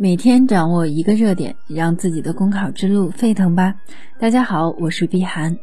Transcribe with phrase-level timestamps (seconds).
[0.00, 3.74] 每天掌握一个热点，让自己的公考之路沸腾吧！
[4.20, 5.58] 大家好，我是碧涵，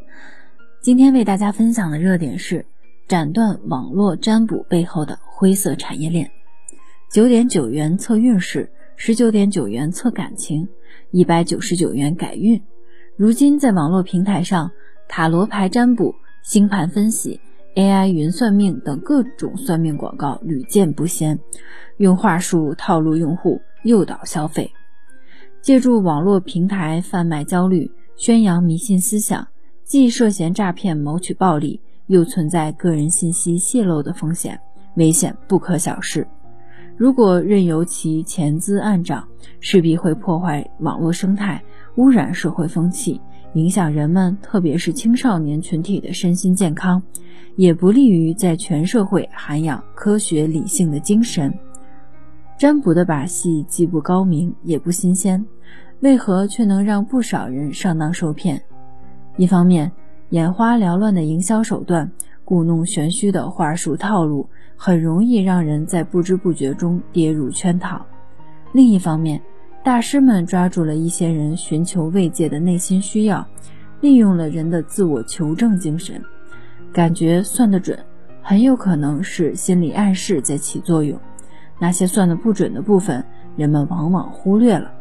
[0.81, 2.65] 今天为大家分享的热点是
[3.07, 6.29] 斩断网络占卜背后的灰色产业链。
[7.09, 10.67] 九点九元测运势，十九点九元测感情，
[11.11, 12.61] 一百九十九元改运。
[13.15, 14.69] 如今在网络平台上，
[15.07, 16.13] 塔罗牌占卜、
[16.43, 17.39] 星盘分析、
[17.73, 21.39] AI 云算命等各种算命广告屡见不鲜，
[21.95, 23.61] 用话术套路用户。
[23.85, 24.69] 诱导消费，
[25.61, 29.47] 借助网络平台贩卖焦虑，宣扬迷信思想，
[29.83, 34.59] 既涉嫌诈骗谋取暴利，又存在个人信息泄露的风险，
[34.95, 36.27] 危险不可小视。
[36.97, 39.27] 如果任由其潜滋暗长，
[39.59, 41.63] 势必会破坏网络生态，
[41.97, 43.21] 污染社会风气，
[43.53, 46.99] 影响人们，特别是青少年群体的身心健康，
[47.55, 51.53] 也不利于在全社会涵养科学理性的精神。
[52.57, 55.45] 占卜的把戏既不高明也不新鲜，
[55.99, 58.61] 为何却能让不少人上当受骗？
[59.35, 59.91] 一方面，
[60.29, 62.09] 眼花缭乱的营销手段、
[62.45, 67.97] 故弄玄虚的话术套路，很容易让人在不知不觉中跌入圈套；
[68.71, 69.41] 另一方面，
[69.83, 73.45] 大师们抓住了一些人寻求慰藉的内心需要，
[73.99, 76.23] 利用了人的自我求证精神，
[76.93, 77.99] 感觉算得准，
[78.41, 81.19] 很有可能是心理暗示在起作用。
[81.79, 83.23] 那些算的不准的部分，
[83.55, 84.91] 人们往往忽略了。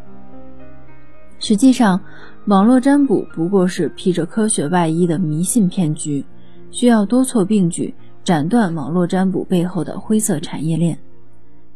[1.39, 2.00] 实际上，
[2.47, 6.25] 网络占卜不过是披着科学外衣的迷信骗局，
[6.70, 10.98] 需要多措并举，斩断网络占卜背后的灰色产业链。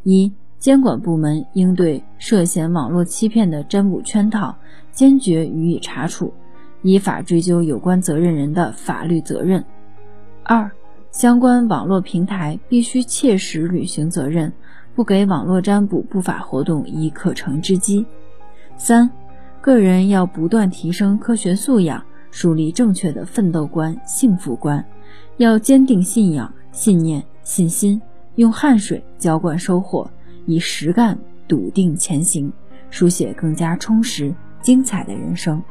[0.04, 4.56] 一、监管部门应对涉嫌网络欺骗的占卜圈套，
[4.90, 6.32] 坚决予以查处，
[6.82, 9.64] 依法追究有关责任人的法律责任。
[10.44, 10.70] 二、
[11.10, 14.52] 相关网络平台必须切实履行责任。
[14.98, 18.04] 不给网络占卜不法活动以可乘之机。
[18.76, 19.08] 三，
[19.60, 24.84] 个人要不断提升科学素养，树立正确的奋斗观、幸福观，
[25.36, 28.02] 要坚定信仰、信念、信心，
[28.34, 30.10] 用汗水浇灌收获，
[30.46, 32.52] 以实干笃定前行，
[32.90, 35.62] 书写更加充实、精彩的人生。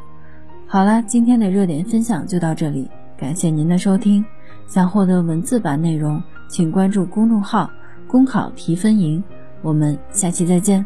[0.68, 4.24] 好了，今天的热点分享就到这里，感谢您的收听。
[4.68, 7.70] 想获得文字版内容，请关注公众号。
[8.08, 9.24] 公考提分营，
[9.62, 10.86] 我们下期再见。